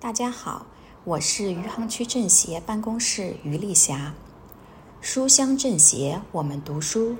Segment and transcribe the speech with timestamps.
[0.00, 0.64] 大家好，
[1.04, 4.14] 我是余杭区政协办公室余丽霞。
[5.02, 7.14] 书香政协，我们读书。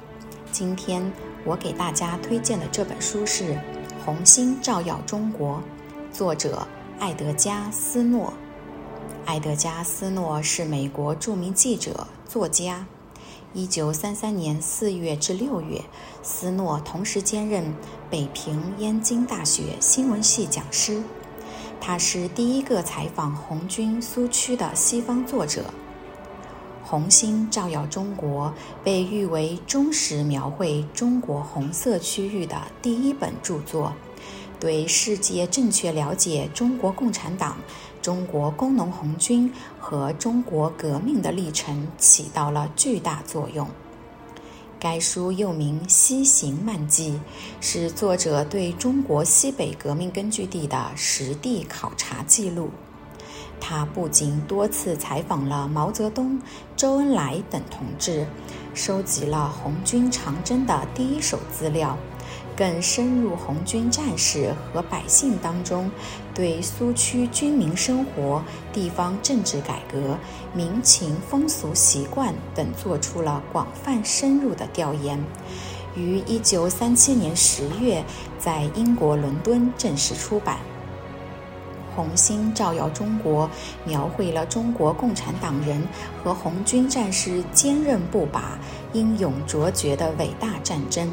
[0.50, 1.12] 今天
[1.45, 3.53] 我给大家推荐的这本书是
[4.03, 5.62] 《红星照耀中国》，
[6.16, 6.66] 作者
[6.98, 8.32] 艾德加·斯诺。
[9.26, 12.87] 艾德加·斯诺是美国著名记者、作家。
[13.53, 15.83] 一九三三年四月至六月，
[16.23, 17.74] 斯诺同时兼任
[18.09, 21.02] 北平燕京大学新闻系讲师。
[21.80, 25.64] 他是第一个采访红军苏区的西方作者。
[26.92, 28.48] 《红星照耀中国》
[28.84, 33.92] 被誉为忠实描绘中国红色区域的第一本著作，
[34.59, 37.56] 对世界正确了解中国共产党、
[38.02, 43.68] 中国工农红军和中国革命的历程起到了巨大作用。
[44.80, 47.12] 该书又名《西行漫记》，
[47.60, 52.70] 是作者对中国西北革命根据地的实地考察记录。
[53.60, 56.40] 他不仅多次采访了毛泽东、
[56.78, 58.26] 周恩来等同志，
[58.72, 61.98] 收集了红军长征的第一手资料。
[62.60, 65.91] 更深入红军战士和百姓当中，
[66.34, 70.19] 对苏区军民生活、地方政治改革、
[70.53, 75.19] 民情风俗习惯等做出了广泛深入的调研，
[75.97, 78.05] 于一九三七年十月
[78.38, 80.58] 在英国伦敦正式出版。
[81.97, 83.48] 红星照耀中国，
[83.86, 85.83] 描绘了中国共产党人
[86.22, 88.58] 和红军战士坚韧不拔、
[88.92, 91.11] 英勇卓绝的伟大战争。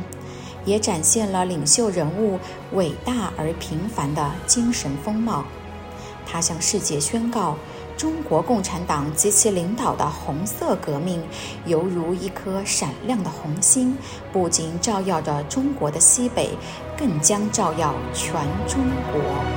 [0.68, 2.38] 也展现了领袖人物
[2.74, 5.46] 伟大而平凡的精神风貌。
[6.26, 7.56] 他向世界宣告：
[7.96, 11.24] 中国共产党及其领导的红色革命，
[11.66, 13.98] 犹如一颗闪亮的红星，
[14.34, 16.50] 不仅照耀着中国的西北，
[16.98, 18.34] 更将照耀全
[18.68, 19.57] 中国。